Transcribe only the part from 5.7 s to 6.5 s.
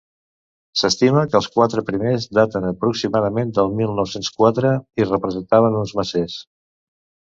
uns macers.